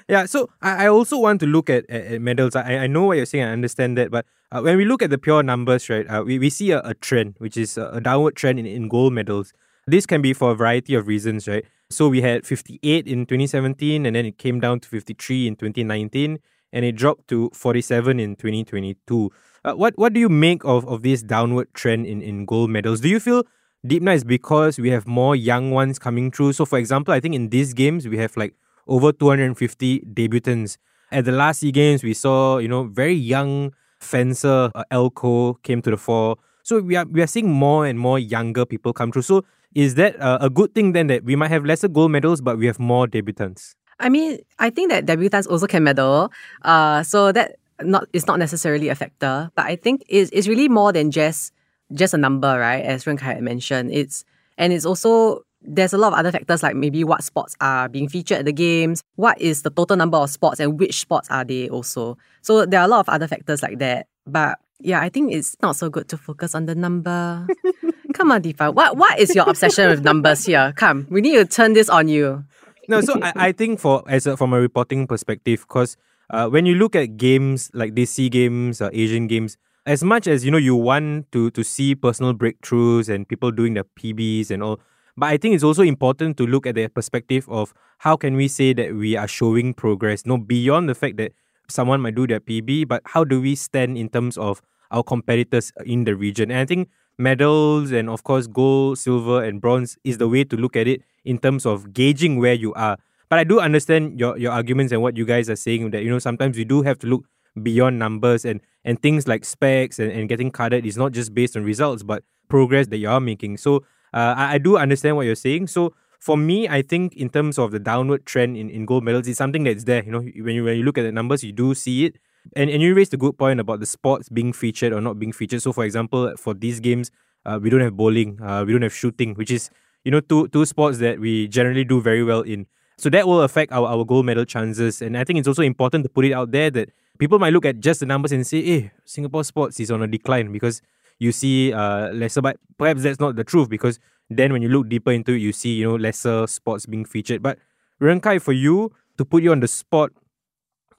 [0.08, 2.56] Yeah, so I, I also want to look at, at, at medals.
[2.56, 5.10] I, I know what you're saying, I understand that, but uh, when we look at
[5.10, 8.00] the pure numbers, right, uh, we, we see a, a trend, which is a, a
[8.00, 9.52] downward trend in, in gold medals.
[9.86, 11.64] This can be for a variety of reasons, right?
[11.92, 16.38] So we had 58 in 2017, and then it came down to 53 in 2019,
[16.72, 19.30] and it dropped to 47 in 2022.
[19.64, 23.00] Uh, what what do you make of, of this downward trend in, in gold medals?
[23.00, 23.42] Do you feel
[23.84, 26.52] Dipna is because we have more young ones coming through?
[26.52, 28.54] So, for example, I think in these games we have like
[28.86, 30.76] over 250 debutants.
[31.12, 35.54] At the last SEA Games, we saw you know very young fencer uh, Elle Koh
[35.64, 36.36] came to the fore.
[36.62, 39.22] So we are we are seeing more and more younger people come through.
[39.22, 42.40] So is that uh, a good thing then that we might have lesser gold medals,
[42.40, 43.74] but we have more debutants?
[43.98, 46.32] I mean, I think that debutants also can medal.
[46.62, 50.68] Uh, so that not is not necessarily a factor, but I think it's, it's really
[50.68, 51.52] more than just
[51.92, 52.84] just a number, right?
[52.84, 54.24] As Ren Kai had mentioned, it's
[54.58, 58.08] and it's also there's a lot of other factors like maybe what sports are being
[58.08, 61.44] featured at the games, what is the total number of sports, and which sports are
[61.44, 62.16] they also.
[62.42, 64.58] So there are a lot of other factors like that, but.
[64.82, 67.46] Yeah, I think it's not so good to focus on the number.
[68.12, 68.74] Come on, Deepa.
[68.74, 70.72] What what is your obsession with numbers here?
[70.76, 72.44] Come, we need to turn this on you.
[72.88, 75.96] No, so I, I think for as a, from a reporting perspective, because
[76.30, 80.44] uh, when you look at games like SEA Games, or Asian Games, as much as
[80.44, 84.62] you know you want to to see personal breakthroughs and people doing their PBs and
[84.62, 84.80] all,
[85.16, 88.48] but I think it's also important to look at the perspective of how can we
[88.48, 91.32] say that we are showing progress, no beyond the fact that
[91.68, 95.72] someone might do their PB, but how do we stand in terms of our competitors
[95.84, 96.50] in the region?
[96.50, 96.88] And I think
[97.20, 101.02] medals and of course gold, silver, and bronze is the way to look at it
[101.24, 102.96] in terms of gauging where you are.
[103.28, 106.10] But I do understand your, your arguments and what you guys are saying that you
[106.10, 107.26] know sometimes we do have to look
[107.62, 111.56] beyond numbers and and things like specs and, and getting carded is not just based
[111.56, 113.56] on results but progress that you are making.
[113.58, 113.76] So
[114.12, 115.68] uh, I, I do understand what you're saying.
[115.68, 119.26] So for me, I think in terms of the downward trend in, in gold medals,
[119.26, 120.04] it's something that's there.
[120.04, 122.16] You know, when you when you look at the numbers, you do see it.
[122.56, 125.32] And and you raised a good point about the sports being featured or not being
[125.32, 125.62] featured.
[125.62, 127.10] So for example, for these games,
[127.44, 129.70] uh, we don't have bowling, uh, we don't have shooting, which is
[130.04, 132.66] you know two two sports that we generally do very well in.
[132.98, 135.00] So that will affect our, our gold medal chances.
[135.00, 137.64] And I think it's also important to put it out there that people might look
[137.64, 140.82] at just the numbers and say, hey, Singapore sports is on a decline because
[141.18, 143.98] you see uh, lesser, but perhaps that's not the truth because
[144.28, 147.42] then when you look deeper into it, you see, you know, lesser sports being featured.
[147.42, 147.58] But
[148.00, 150.12] Ren Kai, for you, to put you on the spot,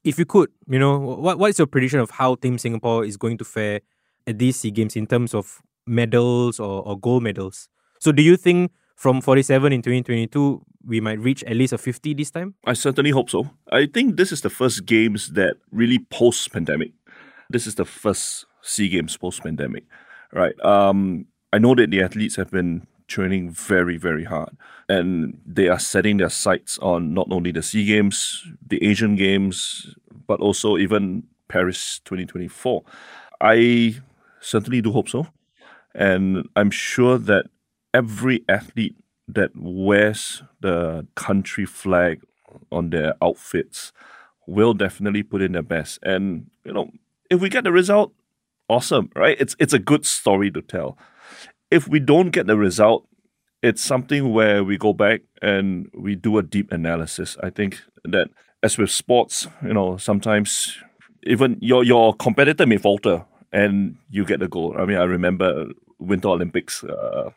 [0.04, 3.18] if you could, you know, what what is your prediction of how Team Singapore is
[3.18, 3.82] going to fare
[4.28, 7.70] at these SEA Games in terms of medals or, or gold medals?
[8.00, 12.14] So do you think from 47 in 2022, we might reach at least a 50
[12.14, 12.56] this time?
[12.66, 13.50] I certainly hope so.
[13.72, 16.92] I think this is the first games that really post pandemic.
[17.50, 19.84] This is the first SEA Games post pandemic,
[20.32, 20.60] right?
[20.64, 24.56] Um, I know that the athletes have been training very, very hard.
[24.90, 29.96] And they are setting their sights on not only the SEA Games, the Asian Games,
[30.28, 32.84] but also even Paris 2024.
[33.42, 33.96] I
[34.40, 35.28] certainly do hope so.
[35.94, 37.46] And I'm sure that
[37.94, 38.96] every athlete
[39.28, 42.22] that wears the country flag
[42.72, 43.92] on their outfits
[44.48, 46.00] will definitely put in their best.
[46.04, 46.92] And, you know,
[47.30, 48.14] if we get the result,
[48.68, 49.38] awesome, right?
[49.40, 50.98] It's it's a good story to tell
[51.72, 53.08] if we don't get the result,
[53.64, 57.38] it's something where we go back and we do a deep analysis.
[57.42, 58.30] I think that
[58.62, 60.78] as with sports, you know, sometimes
[61.24, 64.76] even your your competitor may falter and you get the goal.
[64.78, 65.68] I mean, I remember
[66.00, 67.32] Winter Olympics, uh,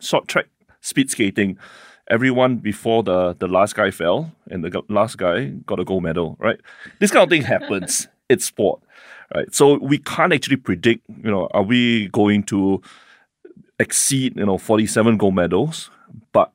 [0.00, 0.46] short track,
[0.80, 1.58] speed skating.
[2.10, 6.36] Everyone before the the last guy fell and the last guy got a gold medal.
[6.40, 6.60] Right,
[6.98, 8.08] this kind of thing happens.
[8.28, 8.80] it's sport,
[9.34, 9.54] right?
[9.54, 11.08] So we can't actually predict.
[11.08, 12.82] You know, are we going to
[13.82, 15.90] exceed, you know, 47 gold medals,
[16.32, 16.52] but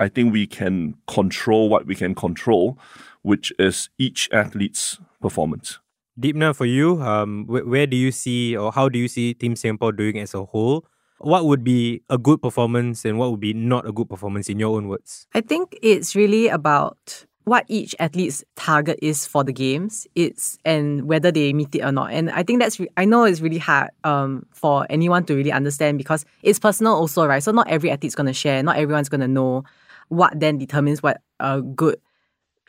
[0.00, 2.76] I think we can control what we can control,
[3.22, 5.78] which is each athlete's performance.
[6.20, 9.54] Dipna, for you, um, wh- where do you see or how do you see Team
[9.56, 10.84] Singapore doing as a whole?
[11.18, 14.58] What would be a good performance and what would be not a good performance in
[14.58, 15.26] your own words?
[15.32, 20.06] I think it's really about what each athlete's target is for the games.
[20.14, 22.10] It's and whether they meet it or not.
[22.10, 25.52] And i think that's re- i know it's really hard um, for anyone to really
[25.52, 27.42] understand because it's personal also right?
[27.42, 29.64] So not every athlete's going to share not everyone's going to know
[30.08, 32.00] what then determines what a good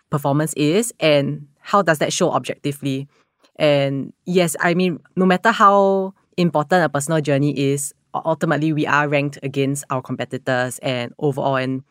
[0.09, 3.07] performance is and how does that show objectively.
[3.57, 9.07] And yes i mean no matter how important a personal journey is ultimately we are
[9.07, 11.83] ranked against our competitors and overall and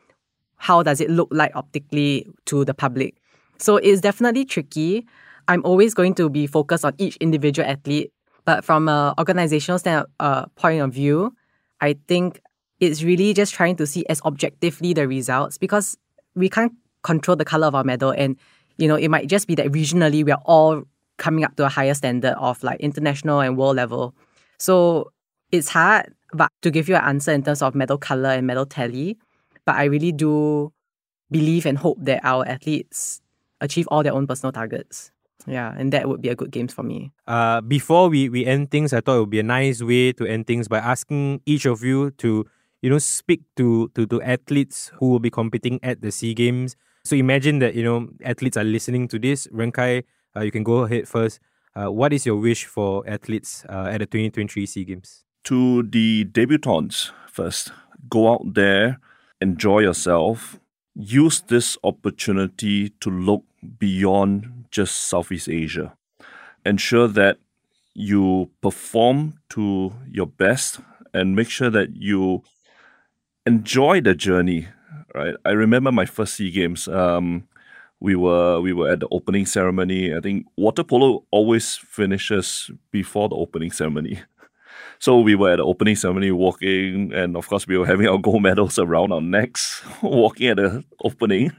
[0.56, 3.14] how does it look like optically to the public.
[3.58, 5.06] So it's definitely tricky.
[5.48, 8.12] I'm always going to be focused on each individual athlete,
[8.44, 11.34] but from an organizational stand, uh, point of view,
[11.80, 12.40] I think
[12.80, 15.96] it's really just trying to see as objectively the results because
[16.34, 18.36] we can't control the color of our medal, and
[18.78, 20.82] you know it might just be that regionally we are all
[21.18, 24.14] coming up to a higher standard of like international and world level.
[24.58, 25.12] So
[25.52, 28.66] it's hard, but to give you an answer in terms of medal color and medal
[28.66, 29.18] tally,
[29.66, 30.72] but I really do
[31.30, 33.20] believe and hope that our athletes
[33.60, 35.10] achieve all their own personal targets.
[35.46, 37.12] Yeah, and that would be a good games for me.
[37.26, 40.26] Uh, before we, we end things, I thought it would be a nice way to
[40.26, 42.46] end things by asking each of you to,
[42.80, 46.76] you know, speak to, to, to athletes who will be competing at the SEA Games.
[47.04, 49.46] So imagine that, you know, athletes are listening to this.
[49.50, 51.40] Ren Kai, uh, you can go ahead first.
[51.76, 55.24] Uh, what is your wish for athletes uh, at the 2023 SEA Games?
[55.44, 57.72] To the debutants first,
[58.08, 58.98] go out there
[59.44, 60.58] enjoy yourself,
[60.94, 63.44] use this opportunity to look
[63.78, 65.92] beyond just Southeast Asia.
[66.64, 67.36] Ensure that
[67.92, 70.80] you perform to your best
[71.12, 72.42] and make sure that you
[73.44, 74.68] enjoy the journey.
[75.14, 75.34] Right.
[75.44, 76.88] I remember my first SEA Games.
[76.88, 77.46] Um,
[78.00, 80.14] we were we were at the opening ceremony.
[80.14, 84.22] I think water polo always finishes before the opening ceremony.
[85.04, 88.16] So we were at the opening ceremony walking, and of course, we were having our
[88.16, 91.52] gold medals around our necks, walking at the opening.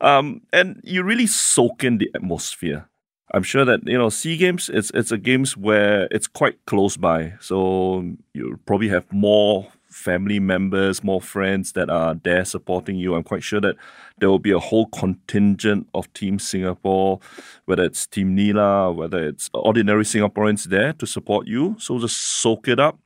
[0.00, 2.88] Um, and you really soak in the atmosphere.
[3.32, 4.70] I'm sure that you know Sea Games.
[4.72, 10.40] It's it's a games where it's quite close by, so you probably have more family
[10.40, 13.14] members, more friends that are there supporting you.
[13.14, 13.76] I'm quite sure that
[14.18, 17.20] there will be a whole contingent of Team Singapore,
[17.64, 21.76] whether it's Team Nila, whether it's ordinary Singaporeans there to support you.
[21.78, 22.98] So just soak it up,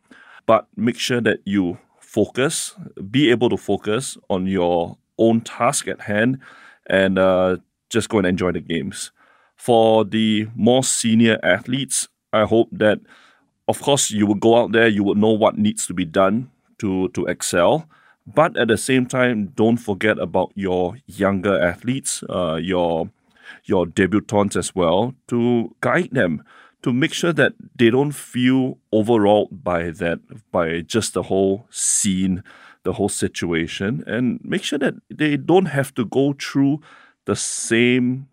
[0.47, 2.75] but make sure that you focus,
[3.11, 6.39] be able to focus on your own task at hand,
[6.87, 7.59] and uh,
[7.91, 9.13] just go and enjoy the games.
[9.57, 13.01] For the more senior athletes, I hope that,
[13.67, 16.51] of course, you will go out there, you would know what needs to be done
[16.79, 17.89] to to excel.
[18.27, 23.11] But at the same time, don't forget about your younger athletes, uh, your
[23.65, 26.43] your debutants as well to guide them
[26.83, 30.21] to make sure that they don't feel overawed by that
[30.53, 32.43] by just the whole scene
[32.85, 36.81] the whole situation and make sure that they don't have to go through
[37.25, 38.29] the same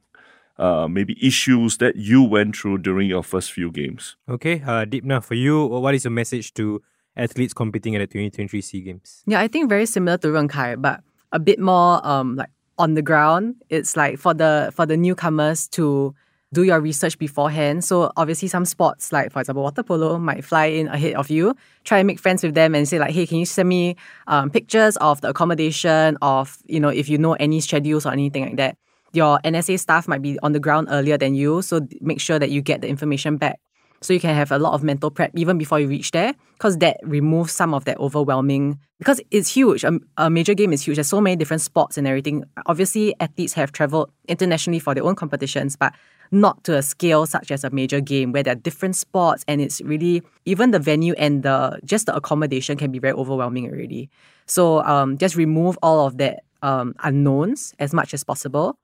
[0.58, 4.16] uh, maybe issues that you went through during your first few games.
[4.30, 6.82] Okay, uh, Dipna, for you, what is your message to
[7.18, 9.24] athletes competing at the 2023 SEA Games?
[9.26, 11.02] Yeah, I think very similar to Ren Kai, but
[11.32, 13.56] a bit more um like on the ground.
[13.70, 16.14] It's like for the for the newcomers to
[16.54, 17.84] do your research beforehand.
[17.84, 21.56] So obviously some sports like for example water polo might fly in ahead of you.
[21.84, 23.96] Try and make friends with them and say like, hey, can you send me
[24.28, 28.46] um, pictures of the accommodation of you know if you know any schedules or anything
[28.46, 28.78] like that.
[29.14, 32.50] Your NSA staff might be on the ground earlier than you, so make sure that
[32.50, 33.62] you get the information back
[34.06, 36.78] so you can have a lot of mental prep even before you reach there because
[36.78, 39.84] that removes some of that overwhelming because it's huge.
[39.84, 40.98] A, a, major game is huge.
[40.98, 42.46] There's so many different sports and everything.
[42.68, 45.94] Obviously athletes have traveled internationally for their own competitions but
[46.32, 49.62] not to a scale such as a major game where there are different sports and
[49.62, 54.10] it's really even the venue and the just the accommodation can be very overwhelming already.
[54.46, 58.78] So um, just remove all of that um, unknowns as much as possible.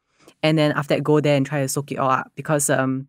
[0.43, 3.07] And then after that go there and try to soak it all up because um,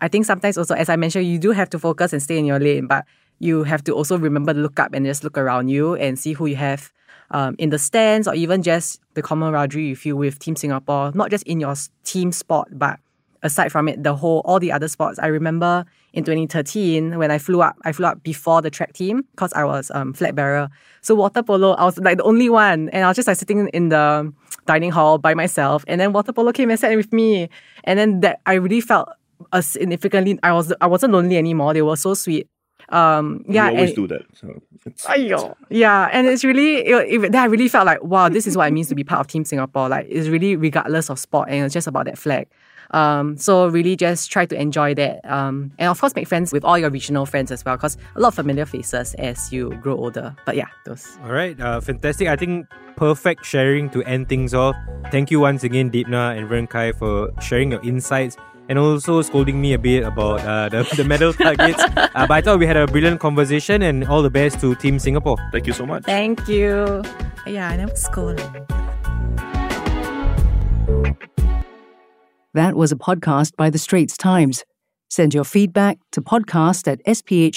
[0.00, 2.44] I think sometimes also, as I mentioned, you do have to focus and stay in
[2.44, 3.04] your lane, but
[3.38, 6.32] you have to also remember to look up and just look around you and see
[6.32, 6.92] who you have
[7.30, 11.30] um, in the stands or even just the camaraderie you feel with Team Singapore, not
[11.30, 11.74] just in your
[12.04, 12.98] team sport, but
[13.42, 15.18] aside from it, the whole, all the other sports.
[15.18, 19.24] I remember in 2013 when I flew up, I flew up before the track team
[19.30, 20.68] because I was um, bearer.
[21.00, 22.90] So water polo, I was like the only one.
[22.90, 24.32] And I was just like sitting in the
[24.66, 25.84] dining hall by myself.
[25.88, 27.48] And then water polo came and sat with me.
[27.84, 29.08] And then that I really felt
[29.52, 31.74] a significantly I was I wasn't lonely anymore.
[31.74, 32.48] They were so sweet.
[32.88, 34.22] Um, yeah, we always and, do that.
[34.34, 35.54] So it's, Ayo.
[35.68, 38.72] Yeah, and it's really it, it, I really felt like wow, this is what it
[38.72, 39.88] means to be part of Team Singapore.
[39.88, 42.48] Like it's really regardless of sport, and it's just about that flag.
[42.92, 45.24] Um, so really just try to enjoy that.
[45.30, 48.20] Um, and of course make friends with all your regional friends as well, because a
[48.20, 50.34] lot of familiar faces as you grow older.
[50.44, 51.06] But yeah, those.
[51.22, 52.26] All right, uh, fantastic.
[52.26, 54.74] I think perfect sharing to end things off.
[55.12, 58.36] Thank you once again, Dipna and Ren Kai, for sharing your insights
[58.70, 61.82] and also scolding me a bit about uh, the, the medal targets.
[62.12, 64.98] Uh, but I thought we had a brilliant conversation and all the best to Team
[64.98, 65.36] Singapore.
[65.52, 66.04] Thank you so much.
[66.04, 67.02] Thank you.
[67.46, 68.38] Yeah, I never scold.
[72.54, 74.64] That was a podcast by The Straits Times.
[75.08, 77.52] Send your feedback to podcast at sph.com.sg.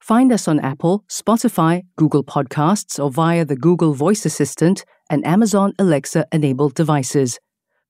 [0.00, 5.72] Find us on Apple, Spotify, Google Podcasts, or via the Google Voice Assistant and Amazon
[5.78, 7.38] Alexa enabled devices.